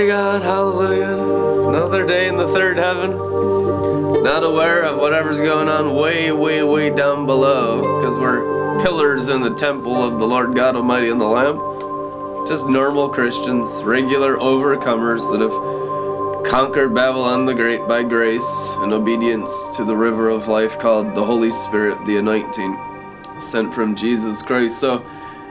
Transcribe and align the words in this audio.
to 0.00 0.06
God. 0.06 0.40
Hallelujah. 0.40 1.68
Another 1.68 2.06
day 2.06 2.26
in 2.26 2.38
the 2.38 2.48
third 2.48 2.78
heaven. 2.78 3.10
Not 4.22 4.42
aware 4.42 4.82
of 4.82 4.98
whatever's 4.98 5.40
going 5.40 5.68
on 5.68 5.94
way, 5.94 6.32
way, 6.32 6.62
way 6.62 6.88
down 6.88 7.26
below 7.26 8.00
because 8.00 8.18
we're 8.18 8.82
pillars 8.82 9.28
in 9.28 9.42
the 9.42 9.54
temple 9.54 10.02
of 10.02 10.18
the 10.18 10.26
Lord 10.26 10.54
God 10.54 10.74
Almighty 10.74 11.10
and 11.10 11.20
the 11.20 11.26
Lamb. 11.26 11.58
Just 12.48 12.66
normal 12.66 13.10
Christians, 13.10 13.82
regular 13.82 14.36
overcomers 14.36 15.30
that 15.32 15.42
have 15.42 16.46
conquered 16.46 16.94
Babylon 16.94 17.44
the 17.44 17.54
Great 17.54 17.86
by 17.86 18.02
grace 18.02 18.74
and 18.78 18.94
obedience 18.94 19.52
to 19.76 19.84
the 19.84 19.96
river 19.96 20.30
of 20.30 20.48
life 20.48 20.78
called 20.78 21.14
the 21.14 21.24
Holy 21.24 21.50
Spirit, 21.50 22.02
the 22.06 22.16
anointing 22.16 22.78
sent 23.38 23.74
from 23.74 23.94
Jesus 23.94 24.40
Christ. 24.40 24.78
So 24.78 25.04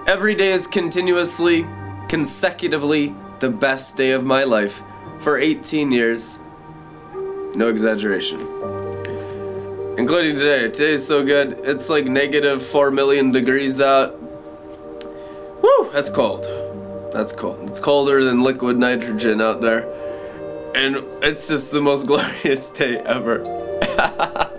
every 0.08 0.34
day 0.34 0.54
is 0.54 0.66
continuously, 0.66 1.68
consecutively 2.08 3.16
the 3.40 3.50
best 3.50 3.96
day 3.96 4.12
of 4.12 4.24
my 4.24 4.44
life 4.44 4.84
for 5.20 5.38
18 5.38 5.92
years. 5.92 6.40
No 7.56 7.70
exaggeration. 7.70 8.40
Including 9.98 10.36
today. 10.36 10.70
Today's 10.70 11.06
so 11.06 11.26
good. 11.26 11.60
It's 11.64 11.90
like 11.90 12.06
negative 12.06 12.66
4 12.66 12.92
million 12.92 13.32
degrees 13.32 13.82
out. 13.82 14.18
Woo! 15.62 15.90
That's 15.92 16.10
cold. 16.10 16.48
That's 17.12 17.34
cold. 17.34 17.70
It's 17.70 17.80
colder 17.80 18.24
than 18.24 18.44
liquid 18.44 18.78
nitrogen 18.78 19.42
out 19.42 19.62
there. 19.62 19.88
And 20.76 21.04
it's 21.24 21.48
just 21.48 21.72
the 21.72 21.82
most 21.82 22.06
glorious 22.08 22.68
day 22.68 22.98
ever. 23.00 23.42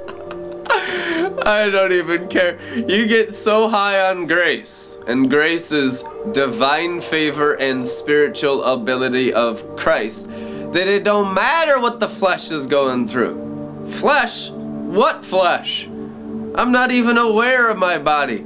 I 1.46 1.70
don't 1.70 1.92
even 1.92 2.28
care. 2.28 2.58
You 2.74 3.06
get 3.06 3.32
so 3.32 3.68
high 3.68 4.10
on 4.10 4.26
grace, 4.26 4.89
and 5.06 5.30
grace 5.30 5.72
is 5.72 6.04
divine 6.32 7.00
favor 7.00 7.54
and 7.54 7.86
spiritual 7.86 8.62
ability 8.64 9.32
of 9.32 9.76
Christ 9.76 10.28
that 10.28 10.86
it 10.86 11.04
don't 11.04 11.34
matter 11.34 11.80
what 11.80 12.00
the 12.00 12.08
flesh 12.08 12.50
is 12.50 12.66
going 12.66 13.06
through. 13.06 13.88
Flesh? 13.90 14.50
What 14.50 15.24
flesh? 15.24 15.86
I'm 15.86 16.72
not 16.72 16.90
even 16.90 17.18
aware 17.18 17.70
of 17.70 17.78
my 17.78 17.98
body. 17.98 18.44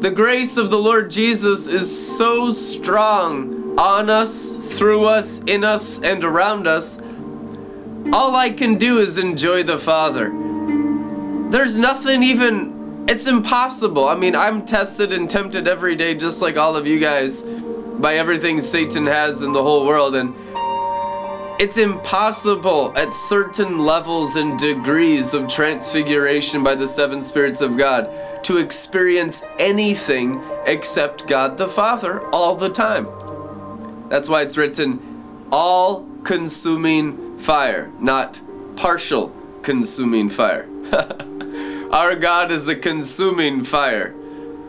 The 0.00 0.10
grace 0.10 0.56
of 0.56 0.70
the 0.70 0.78
Lord 0.78 1.10
Jesus 1.10 1.66
is 1.66 2.16
so 2.16 2.50
strong 2.50 3.78
on 3.78 4.08
us, 4.08 4.56
through 4.78 5.04
us, 5.04 5.40
in 5.40 5.64
us, 5.64 6.00
and 6.00 6.24
around 6.24 6.66
us. 6.66 6.98
All 8.12 8.34
I 8.34 8.50
can 8.50 8.76
do 8.76 8.98
is 8.98 9.18
enjoy 9.18 9.62
the 9.62 9.78
Father 9.78 10.30
there's 11.50 11.76
nothing 11.76 12.22
even 12.22 12.79
it's 13.08 13.26
impossible. 13.26 14.08
I 14.08 14.14
mean 14.14 14.34
i'm 14.34 14.64
tested 14.64 15.12
and 15.12 15.28
tempted 15.28 15.66
every 15.66 15.96
day 15.96 16.14
just 16.14 16.40
like 16.42 16.56
all 16.56 16.76
of 16.76 16.86
you 16.86 16.98
guys 16.98 17.42
by 17.42 18.14
everything 18.14 18.60
satan 18.60 19.06
has 19.06 19.42
in 19.42 19.52
the 19.52 19.62
whole 19.62 19.86
world 19.86 20.14
and 20.14 20.34
it's 21.60 21.76
impossible 21.76 22.90
at 22.96 23.12
certain 23.12 23.84
levels 23.84 24.36
and 24.36 24.58
degrees 24.58 25.34
of 25.34 25.46
transfiguration 25.46 26.64
by 26.64 26.74
the 26.74 26.86
seven 26.86 27.22
spirits 27.22 27.60
of 27.60 27.76
god 27.76 28.08
to 28.44 28.56
experience 28.56 29.42
anything 29.58 30.42
except 30.66 31.26
god 31.26 31.58
the 31.58 31.68
father 31.68 32.26
all 32.34 32.54
the 32.54 32.70
time. 32.70 33.06
That's 34.08 34.28
why 34.28 34.42
it's 34.42 34.56
written 34.56 35.48
all 35.52 36.06
consuming 36.24 37.38
fire 37.38 37.92
not 37.98 38.40
partial 38.76 39.32
consuming 39.62 40.30
fire 40.30 40.66
Our 41.92 42.14
God 42.14 42.52
is 42.52 42.68
a 42.68 42.76
consuming 42.76 43.64
fire. 43.64 44.14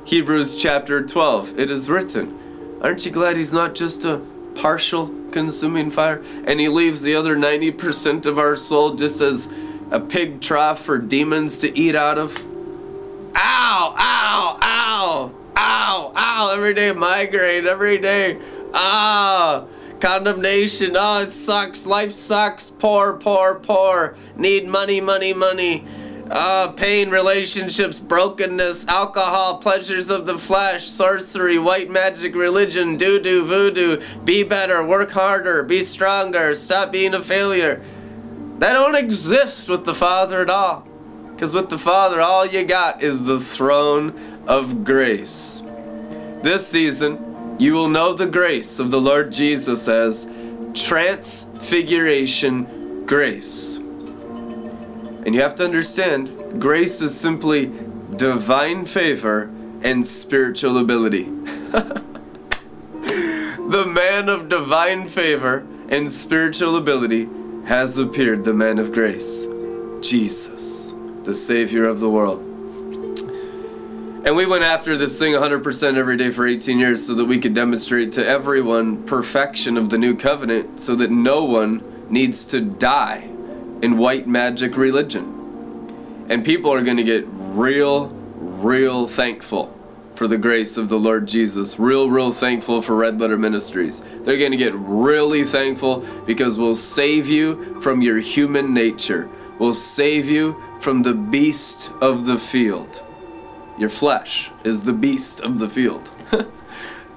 Hebrews 0.05 0.55
chapter 0.55 1.05
12. 1.05 1.59
It 1.59 1.69
is 1.69 1.87
written. 1.87 2.79
Aren't 2.81 3.05
you 3.05 3.11
glad 3.11 3.37
He's 3.37 3.53
not 3.53 3.75
just 3.75 4.03
a 4.05 4.23
partial 4.55 5.07
consuming 5.29 5.91
fire? 5.91 6.23
And 6.47 6.59
He 6.59 6.67
leaves 6.67 7.03
the 7.03 7.13
other 7.13 7.35
90% 7.35 8.25
of 8.25 8.39
our 8.39 8.55
soul 8.55 8.95
just 8.95 9.21
as 9.21 9.53
a 9.91 9.99
pig 9.99 10.41
trough 10.41 10.79
for 10.83 10.97
demons 10.97 11.59
to 11.59 11.77
eat 11.77 11.93
out 11.93 12.17
of? 12.17 12.35
Ow, 13.35 13.95
ow, 13.95 14.57
ow, 14.59 15.31
ow, 15.55 16.13
ow. 16.15 16.51
Every 16.51 16.73
day 16.73 16.91
migraine, 16.91 17.67
every 17.67 17.99
day. 17.99 18.39
Ah, 18.73 19.65
condemnation. 19.99 20.95
Oh, 20.97 21.21
it 21.21 21.29
sucks. 21.29 21.85
Life 21.85 22.13
sucks. 22.13 22.71
Poor, 22.71 23.13
poor, 23.13 23.59
poor. 23.59 24.15
Need 24.35 24.67
money, 24.67 24.99
money, 24.99 25.35
money. 25.35 25.85
Uh, 26.31 26.71
pain, 26.71 27.09
relationships, 27.09 27.99
brokenness, 27.99 28.87
alcohol, 28.87 29.57
pleasures 29.57 30.09
of 30.09 30.25
the 30.25 30.37
flesh, 30.37 30.87
sorcery, 30.87 31.59
white 31.59 31.89
magic, 31.89 32.33
religion, 32.33 32.95
doo 32.95 33.19
doo, 33.19 33.45
voodoo. 33.45 34.01
Be 34.23 34.41
better, 34.41 34.81
work 34.81 35.11
harder, 35.11 35.61
be 35.61 35.81
stronger, 35.81 36.55
stop 36.55 36.89
being 36.89 37.13
a 37.13 37.19
failure. 37.19 37.81
That 38.59 38.71
don't 38.71 38.95
exist 38.95 39.67
with 39.67 39.83
the 39.83 39.93
Father 39.93 40.41
at 40.41 40.49
all. 40.49 40.87
Because 41.25 41.53
with 41.53 41.69
the 41.69 41.77
Father, 41.77 42.21
all 42.21 42.45
you 42.45 42.63
got 42.63 43.03
is 43.03 43.25
the 43.25 43.37
throne 43.37 44.45
of 44.47 44.85
grace. 44.85 45.61
This 46.43 46.65
season, 46.65 47.57
you 47.59 47.73
will 47.73 47.89
know 47.89 48.13
the 48.13 48.25
grace 48.25 48.79
of 48.79 48.89
the 48.89 49.01
Lord 49.01 49.33
Jesus 49.33 49.89
as 49.89 50.31
transfiguration 50.73 53.05
grace. 53.05 53.80
And 55.23 55.35
you 55.35 55.41
have 55.41 55.55
to 55.55 55.63
understand, 55.63 56.59
grace 56.59 57.01
is 57.01 57.17
simply 57.17 57.71
divine 58.15 58.85
favor 58.85 59.51
and 59.83 60.05
spiritual 60.05 60.77
ability. 60.79 61.23
the 63.01 63.85
man 63.87 64.29
of 64.29 64.49
divine 64.49 65.07
favor 65.07 65.67
and 65.89 66.11
spiritual 66.11 66.75
ability 66.75 67.29
has 67.65 67.99
appeared, 67.99 68.43
the 68.43 68.53
man 68.53 68.79
of 68.79 68.91
grace, 68.91 69.47
Jesus, 70.01 70.95
the 71.23 71.33
Savior 71.33 71.85
of 71.85 71.99
the 71.99 72.09
world. 72.09 72.39
And 74.25 74.35
we 74.35 74.45
went 74.45 74.63
after 74.63 74.97
this 74.97 75.17
thing 75.19 75.33
100% 75.33 75.97
every 75.97 76.17
day 76.17 76.31
for 76.31 76.47
18 76.47 76.79
years 76.79 77.05
so 77.05 77.13
that 77.15 77.25
we 77.25 77.39
could 77.39 77.53
demonstrate 77.53 78.11
to 78.13 78.27
everyone 78.27 79.03
perfection 79.03 79.77
of 79.77 79.89
the 79.89 79.97
new 79.97 80.15
covenant 80.15 80.79
so 80.79 80.95
that 80.95 81.11
no 81.11 81.43
one 81.43 81.83
needs 82.09 82.45
to 82.45 82.61
die 82.61 83.31
in 83.81 83.97
white 83.97 84.27
magic 84.27 84.77
religion. 84.77 86.25
And 86.29 86.45
people 86.45 86.71
are 86.71 86.81
going 86.81 86.97
to 86.97 87.03
get 87.03 87.25
real, 87.27 88.07
real 88.07 89.07
thankful 89.07 89.77
for 90.15 90.27
the 90.27 90.37
grace 90.37 90.77
of 90.77 90.87
the 90.87 90.99
Lord 90.99 91.27
Jesus. 91.27 91.79
Real, 91.79 92.09
real 92.09 92.31
thankful 92.31 92.81
for 92.81 92.95
Red 92.95 93.19
Letter 93.19 93.37
Ministries. 93.37 94.03
They're 94.23 94.37
going 94.37 94.51
to 94.51 94.57
get 94.57 94.73
really 94.75 95.43
thankful 95.43 96.05
because 96.25 96.57
we'll 96.57 96.75
save 96.75 97.27
you 97.27 97.81
from 97.81 98.01
your 98.01 98.19
human 98.19 98.73
nature. 98.73 99.29
We'll 99.57 99.73
save 99.73 100.29
you 100.29 100.61
from 100.79 101.01
the 101.01 101.13
beast 101.13 101.91
of 102.01 102.25
the 102.25 102.37
field. 102.37 103.03
Your 103.77 103.89
flesh 103.89 104.51
is 104.63 104.81
the 104.81 104.93
beast 104.93 105.41
of 105.41 105.59
the 105.59 105.69
field. 105.69 106.11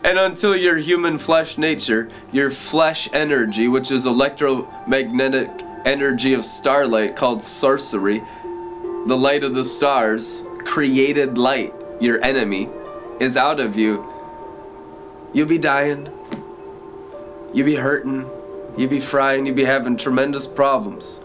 and 0.03 0.19
until 0.19 0.57
your 0.57 0.79
human 0.79 1.19
flesh 1.19 1.59
nature, 1.59 2.11
your 2.33 2.51
flesh 2.51 3.09
energy, 3.13 3.69
which 3.69 3.91
is 3.91 4.07
electromagnetic 4.07 5.51
energy 5.85 6.33
of 6.33 6.45
starlight 6.45 7.17
called 7.17 7.43
sorcery, 7.43 8.23
the 9.07 9.17
light 9.17 9.45
of 9.45 9.55
the 9.55 9.65
stars, 9.65 10.43
created 10.65 11.37
light, 11.39 11.75
your 12.01 12.23
enemy, 12.25 12.69
is 13.21 13.37
out 13.37 13.61
of 13.61 13.77
you, 13.77 14.05
you'll 15.33 15.47
be 15.47 15.59
dying. 15.59 16.11
You'll 17.53 17.67
be 17.67 17.77
hurting. 17.77 18.29
You'll 18.77 18.91
be 18.91 19.01
frying. 19.01 19.47
You'll 19.47 19.55
be 19.55 19.65
having 19.65 19.97
tremendous 19.97 20.47
problems. 20.47 21.21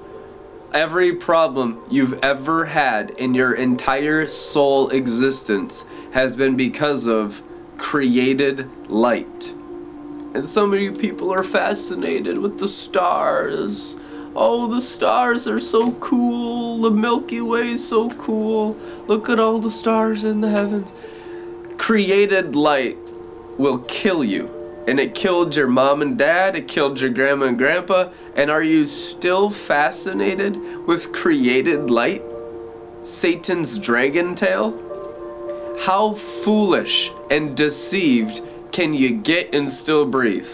Every 0.74 1.16
problem 1.16 1.84
you've 1.90 2.20
ever 2.22 2.66
had 2.66 3.10
in 3.12 3.34
your 3.34 3.54
entire 3.54 4.28
soul 4.28 4.90
existence 4.90 5.86
has 6.12 6.36
been 6.36 6.56
because 6.56 7.08
of 7.08 7.42
created 7.78 8.70
light. 8.88 9.52
And 10.36 10.46
of 10.74 10.80
you 10.80 10.92
people 10.92 11.34
are 11.34 11.44
fascinated 11.44 12.38
with 12.38 12.60
the 12.60 12.68
stars 12.68 13.96
Oh, 14.36 14.68
the 14.68 14.82
stars 14.82 15.48
are 15.48 15.60
so 15.60 15.92
cool. 15.94 16.82
The 16.82 16.92
Milky 16.92 17.42
Way 17.42 17.72
is 17.72 17.88
so 17.88 18.10
cool. 18.12 18.78
Look 19.08 19.30
at 19.30 19.40
all 19.40 19.60
the 19.60 19.72
stars 19.72 20.24
in 20.24 20.42
the 20.42 20.50
heavens. 20.50 20.94
Created 21.78 22.56
light 22.56 22.98
will 23.58 23.80
kill 23.80 24.24
you. 24.24 24.56
And 24.88 25.00
it 25.00 25.14
killed 25.14 25.56
your 25.56 25.68
mom 25.68 26.02
and 26.02 26.18
dad, 26.18 26.56
it 26.56 26.68
killed 26.68 27.00
your 27.00 27.10
grandma 27.10 27.48
and 27.48 27.58
grandpa. 27.58 28.10
And 28.36 28.50
are 28.50 28.64
you 28.64 28.86
still 28.86 29.50
fascinated 29.50 30.58
with 30.88 31.12
created 31.12 31.90
light? 31.90 32.24
Satan's 33.02 33.78
dragon 33.78 34.36
tail? 34.36 34.86
How 35.82 36.14
foolish 36.14 37.12
and 37.30 37.56
deceived 37.56 38.42
can 38.72 38.94
you 38.94 39.12
get 39.12 39.54
and 39.54 39.72
still 39.72 40.06
breathe? 40.06 40.50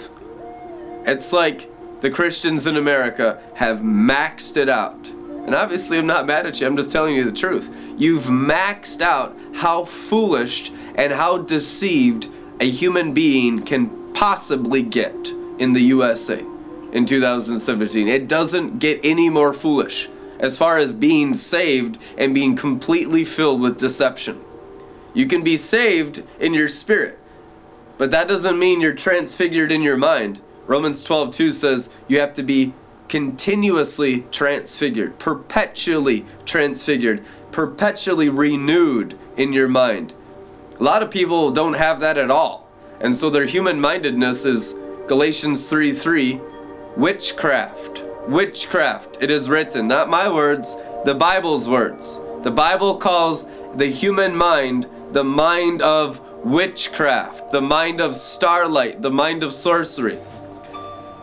It's 1.05 1.33
like 1.33 1.69
the 2.01 2.11
Christians 2.11 2.67
in 2.67 2.75
America 2.75 3.41
have 3.55 3.79
maxed 3.79 4.57
it 4.57 4.69
out. 4.69 5.07
And 5.45 5.53
obviously, 5.53 5.97
I'm 5.97 6.07
not 6.07 6.25
mad 6.25 6.45
at 6.45 6.59
you, 6.59 6.67
I'm 6.67 6.77
just 6.77 6.91
telling 6.91 7.15
you 7.15 7.23
the 7.23 7.31
truth. 7.31 7.75
You've 7.97 8.25
maxed 8.25 9.01
out 9.01 9.37
how 9.55 9.85
foolish 9.85 10.71
and 10.95 11.13
how 11.13 11.39
deceived 11.39 12.29
a 12.59 12.69
human 12.69 13.13
being 13.13 13.61
can 13.63 14.11
possibly 14.13 14.81
get 14.81 15.31
in 15.59 15.73
the 15.73 15.81
USA. 15.81 16.43
in 16.95 17.05
2017. 17.05 18.07
It 18.07 18.27
doesn't 18.27 18.79
get 18.79 19.01
any 19.03 19.29
more 19.29 19.51
foolish 19.51 20.07
as 20.39 20.57
far 20.57 20.77
as 20.77 20.93
being 20.93 21.33
saved 21.33 21.97
and 22.17 22.33
being 22.33 22.55
completely 22.55 23.25
filled 23.25 23.59
with 23.59 23.77
deception. 23.77 24.41
You 25.13 25.25
can 25.25 25.43
be 25.43 25.57
saved 25.57 26.23
in 26.39 26.53
your 26.53 26.69
spirit, 26.69 27.19
but 27.97 28.11
that 28.11 28.29
doesn't 28.29 28.57
mean 28.57 28.79
you're 28.79 28.93
transfigured 28.93 29.73
in 29.73 29.81
your 29.81 29.97
mind. 29.97 30.41
Romans 30.67 31.03
12:2 31.03 31.51
says 31.51 31.89
you 32.07 32.19
have 32.19 32.33
to 32.33 32.43
be 32.43 32.73
continuously 33.07 34.25
transfigured, 34.31 35.19
perpetually 35.19 36.25
transfigured, 36.45 37.21
perpetually 37.51 38.29
renewed 38.29 39.17
in 39.37 39.53
your 39.53 39.67
mind. 39.67 40.13
A 40.79 40.83
lot 40.83 41.03
of 41.03 41.11
people 41.11 41.51
don't 41.51 41.73
have 41.73 41.99
that 41.99 42.17
at 42.17 42.31
all. 42.31 42.67
And 42.99 43.15
so 43.15 43.29
their 43.29 43.45
human 43.45 43.79
mindedness 43.79 44.45
is 44.45 44.75
Galatians 45.07 45.69
3 45.69 45.91
3, 45.91 46.41
witchcraft. 46.97 48.03
Witchcraft. 48.27 49.17
It 49.21 49.29
is 49.29 49.47
written, 49.47 49.87
not 49.87 50.09
my 50.09 50.27
words, 50.27 50.75
the 51.05 51.13
Bible's 51.13 51.69
words. 51.69 52.19
The 52.41 52.51
Bible 52.51 52.97
calls 52.97 53.47
the 53.75 53.87
human 53.87 54.35
mind 54.35 54.87
the 55.11 55.23
mind 55.23 55.81
of 55.81 56.19
witchcraft, 56.43 57.51
the 57.51 57.61
mind 57.61 58.01
of 58.01 58.17
starlight, 58.17 59.01
the 59.01 59.09
mind 59.09 59.43
of 59.43 59.53
sorcery. 59.53 60.19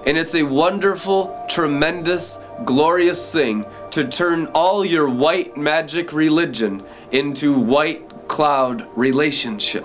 And 0.07 0.19
it's 0.19 0.35
a 0.35 0.43
wonderful, 0.43 1.47
tremendous, 1.49 2.39
glorious 2.65 3.33
thing 3.33 3.65
to 3.93 4.07
turn 4.09 4.47
all 4.47 4.85
your 4.85 5.09
white 5.09 5.57
magic 5.57 6.13
religion 6.13 6.83
into 7.13 7.59
white 7.59 8.09
cloud 8.29 8.87
relationship. 8.97 9.85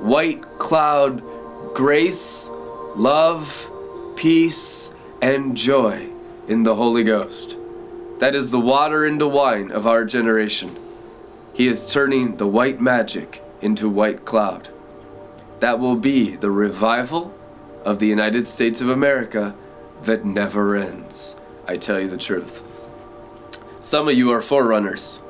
White 0.00 0.42
cloud 0.58 1.22
grace, 1.74 2.48
love, 2.96 3.70
peace, 4.16 4.90
and 5.22 5.56
joy 5.56 6.08
in 6.48 6.62
the 6.62 6.74
Holy 6.74 7.04
Ghost. 7.04 7.56
That 8.18 8.34
is 8.34 8.50
the 8.50 8.60
water 8.60 9.06
into 9.06 9.28
wine 9.28 9.70
of 9.70 9.86
our 9.86 10.04
generation. 10.04 10.76
He 11.52 11.68
is 11.68 11.92
turning 11.92 12.36
the 12.36 12.46
white 12.46 12.80
magic 12.80 13.42
into 13.60 13.88
white 13.88 14.24
cloud. 14.24 14.68
That 15.60 15.78
will 15.78 15.96
be 15.96 16.36
the 16.36 16.50
revival 16.50 17.34
of 17.86 18.00
the 18.00 18.06
United 18.06 18.48
States 18.48 18.80
of 18.80 18.88
America 18.88 19.54
that 20.02 20.24
never 20.24 20.76
ends. 20.76 21.36
I 21.68 21.76
tell 21.76 22.00
you 22.00 22.08
the 22.08 22.16
truth. 22.16 22.68
Some 23.78 24.08
of 24.08 24.14
you 24.14 24.32
are 24.32 24.42
forerunners. 24.42 25.22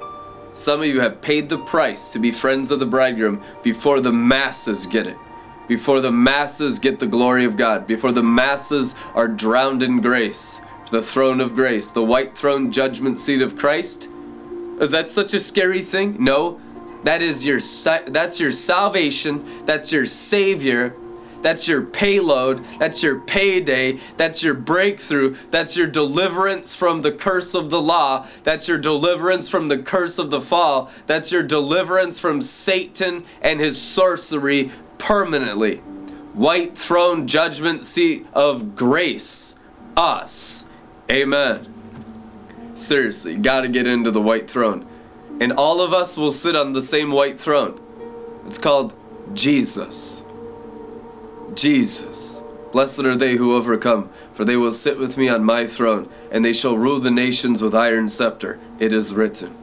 Some 0.54 0.80
of 0.80 0.86
you 0.86 1.00
have 1.00 1.20
paid 1.20 1.50
the 1.50 1.58
price 1.58 2.08
to 2.08 2.18
be 2.18 2.30
friends 2.30 2.70
of 2.70 2.80
the 2.80 2.86
bridegroom 2.86 3.42
before 3.62 4.00
the 4.00 4.12
masses 4.12 4.86
get 4.86 5.06
it. 5.06 5.18
Before 5.68 6.00
the 6.00 6.10
masses 6.10 6.78
get 6.78 6.98
the 6.98 7.06
glory 7.06 7.44
of 7.44 7.58
God. 7.58 7.86
Before 7.86 8.12
the 8.12 8.22
masses 8.22 8.94
are 9.14 9.28
drowned 9.28 9.82
in 9.82 10.00
grace. 10.00 10.62
The 10.90 11.02
throne 11.02 11.42
of 11.42 11.54
grace. 11.54 11.90
The 11.90 12.02
white 12.02 12.38
throne 12.38 12.72
judgment 12.72 13.18
seat 13.18 13.42
of 13.42 13.58
Christ. 13.58 14.08
Is 14.80 14.92
that 14.92 15.10
such 15.10 15.34
a 15.34 15.40
scary 15.40 15.82
thing? 15.82 16.16
No. 16.18 16.58
That 17.02 17.20
is 17.20 17.44
your 17.44 17.60
that's 18.06 18.40
your 18.40 18.52
salvation. 18.52 19.66
That's 19.66 19.92
your 19.92 20.06
savior 20.06 20.96
that's 21.46 21.68
your 21.68 21.82
payload. 21.82 22.64
That's 22.80 23.04
your 23.04 23.20
payday. 23.20 24.00
That's 24.16 24.42
your 24.42 24.54
breakthrough. 24.54 25.36
That's 25.52 25.76
your 25.76 25.86
deliverance 25.86 26.74
from 26.74 27.02
the 27.02 27.12
curse 27.12 27.54
of 27.54 27.70
the 27.70 27.80
law. 27.80 28.26
That's 28.42 28.66
your 28.66 28.78
deliverance 28.78 29.48
from 29.48 29.68
the 29.68 29.78
curse 29.78 30.18
of 30.18 30.30
the 30.30 30.40
fall. 30.40 30.90
That's 31.06 31.30
your 31.30 31.44
deliverance 31.44 32.18
from 32.18 32.42
Satan 32.42 33.24
and 33.40 33.60
his 33.60 33.80
sorcery 33.80 34.72
permanently. 34.98 35.76
White 36.34 36.76
throne 36.76 37.28
judgment 37.28 37.84
seat 37.84 38.26
of 38.32 38.74
grace. 38.74 39.54
Us. 39.96 40.66
Amen. 41.08 41.72
Seriously, 42.74 43.36
gotta 43.36 43.68
get 43.68 43.86
into 43.86 44.10
the 44.10 44.20
white 44.20 44.50
throne. 44.50 44.84
And 45.40 45.52
all 45.52 45.80
of 45.80 45.94
us 45.94 46.16
will 46.16 46.32
sit 46.32 46.56
on 46.56 46.72
the 46.72 46.82
same 46.82 47.12
white 47.12 47.38
throne. 47.38 47.80
It's 48.46 48.58
called 48.58 48.94
Jesus. 49.32 50.25
Jesus. 51.54 52.42
Blessed 52.72 53.00
are 53.00 53.16
they 53.16 53.36
who 53.36 53.54
overcome, 53.54 54.10
for 54.34 54.44
they 54.44 54.56
will 54.56 54.72
sit 54.72 54.98
with 54.98 55.16
me 55.16 55.28
on 55.28 55.44
my 55.44 55.66
throne, 55.66 56.08
and 56.30 56.44
they 56.44 56.52
shall 56.52 56.76
rule 56.76 57.00
the 57.00 57.10
nations 57.10 57.62
with 57.62 57.74
iron 57.74 58.08
scepter. 58.08 58.58
It 58.78 58.92
is 58.92 59.14
written. 59.14 59.56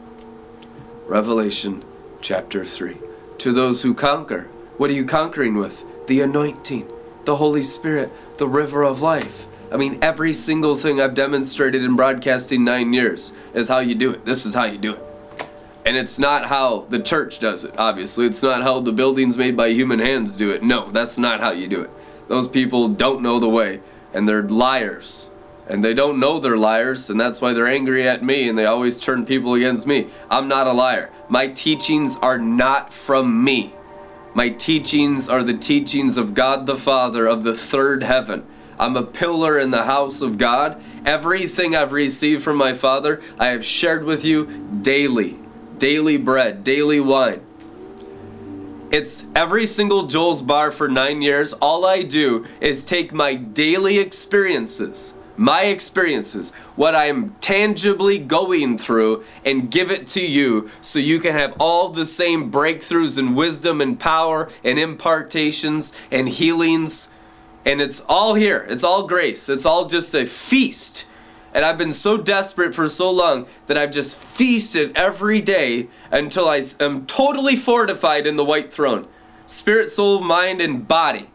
Revelation 1.06 1.84
chapter 2.22 2.66
3. 2.66 2.98
To 3.40 3.52
those 3.52 3.84
who 3.84 3.94
conquer, 3.94 4.44
what 4.78 4.90
are 4.90 4.94
you 4.94 5.06
conquering 5.06 5.56
with? 5.56 5.84
The 6.08 6.22
anointing, 6.22 6.88
the 7.26 7.36
Holy 7.36 7.64
Spirit, 7.64 8.10
the 8.38 8.48
river 8.48 8.84
of 8.84 9.02
life. 9.02 9.46
I 9.72 9.78
mean, 9.78 10.00
every 10.02 10.34
single 10.34 10.76
thing 10.76 11.02
I've 11.02 11.16
demonstrated 11.16 11.84
in 11.84 11.96
broadcasting 11.96 12.64
nine 12.64 12.94
years 12.94 13.34
is 13.54 13.70
how 13.70 13.80
you 13.80 13.96
do 13.96 14.12
it. 14.12 14.26
This 14.26 14.46
is 14.46 14.54
how 14.54 14.66
you 14.66 14.78
do 14.78 14.94
it. 14.94 15.04
And 15.86 15.98
it's 15.98 16.18
not 16.18 16.46
how 16.46 16.86
the 16.90 17.00
church 17.00 17.40
does 17.40 17.64
it, 17.64 17.74
obviously. 17.78 18.26
It's 18.26 18.42
not 18.42 18.64
how 18.64 18.80
the 18.80 18.94
buildings 18.94 19.38
made 19.38 19.58
by 19.58 19.70
human 19.70 20.00
hands 20.00 20.36
do 20.36 20.50
it. 20.52 20.64
No, 20.64 20.90
that's 20.90 21.18
not 21.18 21.42
how 21.42 21.52
you 21.52 21.68
do 21.68 21.82
it. 21.82 21.92
Those 22.30 22.48
people 22.48 22.88
don't 22.88 23.22
know 23.22 23.40
the 23.40 23.50
way, 23.50 23.82
and 24.14 24.28
they're 24.28 24.44
liars. 24.44 25.32
And 25.68 25.84
they 25.84 25.94
don't 25.94 26.20
know 26.20 26.40
they're 26.40 26.58
liars, 26.58 27.10
and 27.10 27.20
that's 27.20 27.42
why 27.42 27.54
they're 27.54 27.68
angry 27.68 28.08
at 28.08 28.24
me, 28.24 28.48
and 28.48 28.58
they 28.58 28.66
always 28.66 29.00
turn 29.00 29.26
people 29.26 29.54
against 29.54 29.86
me. 29.86 30.08
I'm 30.30 30.48
not 30.48 30.68
a 30.68 30.74
liar. 30.74 31.10
My 31.28 31.48
teachings 31.48 32.18
are 32.18 32.38
not 32.38 32.94
from 32.94 33.44
me. 33.44 33.74
My 34.34 34.50
teachings 34.50 35.30
are 35.30 35.44
the 35.44 35.58
teachings 35.58 36.18
of 36.18 36.34
God 36.34 36.66
the 36.66 36.78
Father 36.78 37.28
of 37.28 37.44
the 37.44 37.54
third 37.54 38.04
heaven. 38.04 38.46
I'm 38.80 38.98
a 38.98 39.04
pillar 39.04 39.60
in 39.60 39.72
the 39.72 39.84
house 39.84 40.22
of 40.22 40.38
God. 40.38 40.82
Everything 41.06 41.76
I've 41.76 41.92
received 41.92 42.42
from 42.42 42.58
my 42.58 42.74
Father, 42.74 43.22
I 43.38 43.48
have 43.48 43.66
shared 43.66 44.04
with 44.04 44.26
you 44.26 44.46
daily 44.82 45.43
daily 45.84 46.16
bread, 46.16 46.64
daily 46.64 47.02
wine. 47.02 47.42
It's 48.90 49.26
every 49.36 49.66
single 49.66 50.04
Joel's 50.04 50.42
bar 50.42 50.72
for 50.72 50.88
nine 50.88 51.22
years. 51.22 51.52
All 51.52 51.86
I 51.86 52.04
do 52.04 52.46
is 52.62 52.86
take 52.86 53.12
my 53.12 53.34
daily 53.36 53.98
experiences, 53.98 55.14
my 55.36 55.64
experiences, 55.64 56.54
what 56.78 56.96
I'm 56.96 57.36
tangibly 57.42 58.18
going 58.18 58.78
through, 58.78 59.26
and 59.44 59.70
give 59.70 59.92
it 59.92 60.08
to 60.16 60.22
you 60.22 60.70
so 60.80 61.00
you 61.00 61.20
can 61.20 61.34
have 61.34 61.54
all 61.60 61.90
the 61.90 62.06
same 62.06 62.50
breakthroughs 62.50 63.18
and 63.18 63.36
wisdom 63.36 63.82
and 63.82 64.00
power 64.00 64.50
and 64.64 64.80
impartations 64.80 65.92
and 66.10 66.30
healings. 66.30 67.10
And 67.66 67.82
it's 67.82 68.02
all 68.08 68.36
here. 68.36 68.66
It's 68.70 68.86
all 68.86 69.06
grace. 69.06 69.50
It's 69.50 69.66
all 69.66 69.88
just 69.88 70.16
a 70.16 70.26
feast 70.26 71.06
and 71.54 71.64
I've 71.64 71.78
been 71.78 71.94
so 71.94 72.18
desperate 72.18 72.74
for 72.74 72.90
so 72.90 73.12
long 73.12 73.46
that 73.68 73.78
I've 73.78 73.92
just 73.92 74.18
feasted 74.18 74.92
every 74.96 75.40
day 75.42 75.88
until 76.12 76.48
I 76.48 76.64
am 76.80 77.06
totally 77.06 77.56
fortified 77.56 78.26
in 78.26 78.36
the 78.36 78.46
white 78.46 78.74
throne 78.74 79.08
spirit, 79.46 79.90
soul, 79.90 80.22
mind, 80.22 80.62
and 80.62 80.88
body 80.88 81.30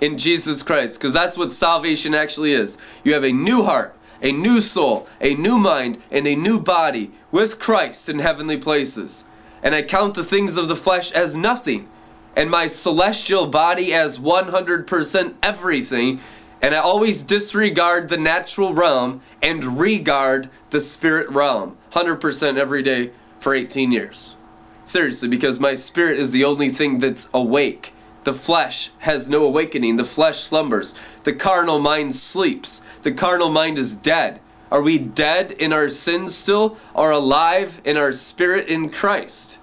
in 0.00 0.18
Jesus 0.18 0.62
Christ. 0.62 0.98
Because 0.98 1.12
that's 1.12 1.36
what 1.36 1.52
salvation 1.52 2.14
actually 2.14 2.52
is. 2.52 2.78
You 3.02 3.14
have 3.14 3.24
a 3.24 3.32
new 3.32 3.64
heart, 3.64 3.96
a 4.22 4.32
new 4.32 4.60
soul, 4.60 5.08
a 5.20 5.34
new 5.34 5.58
mind, 5.58 6.00
and 6.10 6.26
a 6.26 6.36
new 6.36 6.60
body 6.60 7.10
with 7.32 7.58
Christ 7.58 8.08
in 8.08 8.20
heavenly 8.20 8.56
places. 8.56 9.24
And 9.62 9.74
I 9.74 9.82
count 9.82 10.14
the 10.14 10.24
things 10.24 10.56
of 10.56 10.68
the 10.68 10.76
flesh 10.76 11.10
as 11.12 11.34
nothing, 11.34 11.88
and 12.36 12.50
my 12.50 12.66
celestial 12.66 13.46
body 13.46 13.94
as 13.94 14.18
100% 14.18 15.34
everything 15.42 16.20
and 16.64 16.74
I 16.74 16.78
always 16.78 17.20
disregard 17.20 18.08
the 18.08 18.16
natural 18.16 18.72
realm 18.72 19.20
and 19.42 19.78
regard 19.78 20.48
the 20.70 20.80
spirit 20.80 21.28
realm 21.28 21.76
100% 21.92 22.56
every 22.56 22.82
day 22.82 23.10
for 23.38 23.54
18 23.54 23.92
years. 23.92 24.36
Seriously, 24.82 25.28
because 25.28 25.60
my 25.60 25.74
spirit 25.74 26.18
is 26.18 26.30
the 26.30 26.42
only 26.42 26.70
thing 26.70 27.00
that's 27.00 27.28
awake. 27.34 27.92
The 28.22 28.32
flesh 28.32 28.92
has 29.00 29.28
no 29.28 29.44
awakening. 29.44 29.98
The 29.98 30.06
flesh 30.06 30.38
slumbers. 30.38 30.94
The 31.24 31.34
carnal 31.34 31.80
mind 31.80 32.14
sleeps. 32.14 32.80
The 33.02 33.12
carnal 33.12 33.50
mind 33.50 33.78
is 33.78 33.94
dead. 33.94 34.40
Are 34.72 34.80
we 34.80 34.98
dead 34.98 35.52
in 35.52 35.70
our 35.70 35.90
sins 35.90 36.34
still 36.34 36.78
or 36.94 37.10
alive 37.10 37.82
in 37.84 37.98
our 37.98 38.10
spirit 38.10 38.68
in 38.68 38.88
Christ? 38.88 39.58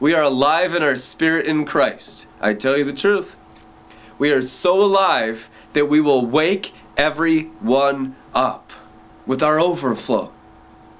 We 0.00 0.14
are 0.14 0.22
alive 0.22 0.74
in 0.74 0.82
our 0.82 0.96
spirit 0.96 1.44
in 1.44 1.66
Christ. 1.66 2.26
I 2.40 2.54
tell 2.54 2.78
you 2.78 2.84
the 2.84 2.94
truth. 2.94 3.36
We 4.18 4.32
are 4.32 4.40
so 4.40 4.82
alive 4.82 5.50
that 5.76 5.90
we 5.90 6.00
will 6.00 6.24
wake 6.24 6.72
everyone 6.96 8.16
up 8.34 8.72
with 9.26 9.42
our 9.42 9.60
overflow. 9.60 10.32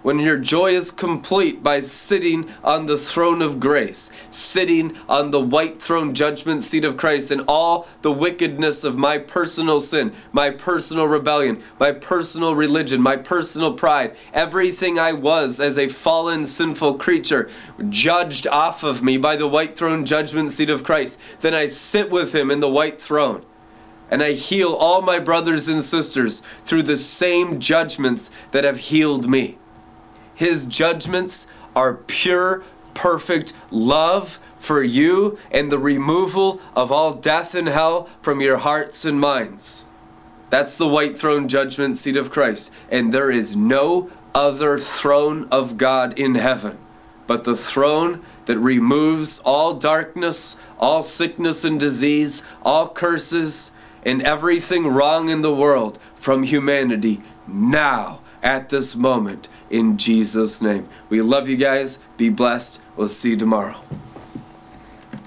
When 0.03 0.21
your 0.21 0.37
joy 0.37 0.73
is 0.73 0.91
complete 0.91 1.63
by 1.63 1.81
sitting 1.81 2.51
on 2.63 2.85
the 2.85 2.99
throne 2.99 3.41
of 3.41 3.59
grace, 3.59 4.11
sitting 4.29 4.95
on 5.09 5.31
the 5.31 5.41
white 5.41 5.81
throne 5.81 6.13
judgment 6.13 6.63
seat 6.63 6.85
of 6.85 6.99
Christ, 6.99 7.31
and 7.31 7.43
all 7.49 7.89
the 8.03 8.13
wickedness 8.13 8.85
of 8.85 8.99
my 8.99 9.17
personal 9.17 9.81
sin, 9.81 10.13
my 10.31 10.51
personal 10.51 11.09
rebellion, 11.09 11.63
my 11.81 11.93
personal 11.93 12.55
religion, 12.55 13.01
my 13.01 13.17
personal 13.17 13.73
pride, 13.73 14.15
everything 14.35 14.99
I 14.99 15.15
was 15.15 15.59
as 15.59 15.79
a 15.79 15.89
fallen, 15.89 16.45
sinful 16.45 16.99
creature, 16.99 17.49
judged 17.89 18.47
off 18.47 18.83
of 18.85 19.03
me 19.03 19.17
by 19.17 19.37
the 19.37 19.49
white 19.49 19.75
throne 19.75 20.05
judgment 20.05 20.51
seat 20.53 20.69
of 20.69 20.85
Christ, 20.85 21.19
then 21.41 21.55
I 21.55 21.65
sit 21.65 22.11
with 22.11 22.35
him 22.35 22.51
in 22.51 22.61
the 22.61 22.69
white 22.69 23.01
throne 23.01 23.43
And 24.11 24.23
I 24.23 24.33
heal 24.33 24.73
all 24.73 25.03
my 25.03 25.19
brothers 25.19 25.69
and 25.69 25.83
sisters 25.83 26.43
through 26.65 26.85
the 26.85 26.97
same 26.97 27.59
judgments 27.61 28.31
that 28.53 28.65
have 28.65 28.79
healed 28.79 29.29
me. 29.29 29.59
His 30.35 30.65
judgments 30.67 31.47
are 31.75 31.95
pure, 31.95 32.63
perfect 32.95 33.53
love 33.71 34.39
for 34.59 34.83
you 34.83 35.39
and 35.51 35.71
the 35.71 35.79
removal 35.79 36.61
of 36.75 36.93
all 36.93 37.15
death 37.15 37.55
and 37.55 37.69
hell 37.69 38.09
from 38.23 38.41
your 38.41 38.59
hearts 38.59 39.05
and 39.05 39.21
minds. 39.21 39.85
That's 40.51 40.79
the 40.79 40.89
white 40.89 41.19
throne 41.19 41.49
judgment 41.49 41.99
seat 41.99 42.17
of 42.17 42.31
Christ. 42.31 42.71
And 42.91 43.13
there 43.13 43.31
is 43.31 43.57
no 43.57 44.11
other 44.35 44.79
throne 44.79 45.49
of 45.51 45.77
God 45.77 46.17
in 46.19 46.37
heaven 46.37 46.79
but 47.27 47.45
the 47.45 47.57
throne 47.57 48.23
that 48.47 48.59
removes 48.59 49.41
all 49.41 49.75
darkness, 49.75 50.57
all 50.79 51.03
sickness 51.03 51.65
and 51.65 51.79
disease, 51.79 52.43
all 52.63 52.89
curses, 52.89 53.73
and 54.07 54.23
everything 54.23 54.87
wrong 54.87 55.29
in 55.29 55.43
the 55.43 55.55
world 55.55 55.99
from 56.15 56.45
humanity 56.45 57.21
now 57.47 58.21
at 58.43 58.69
this 58.69 58.95
moment 58.95 59.49
in 59.69 59.99
Jesus' 59.99 60.63
name. 60.63 60.89
We 61.09 61.21
love 61.21 61.49
you 61.49 61.57
guys. 61.57 61.99
Be 62.17 62.31
blessed. 62.31 62.81
We'll 62.97 63.09
see 63.09 63.31
you 63.31 63.37
tomorrow. 63.37 63.81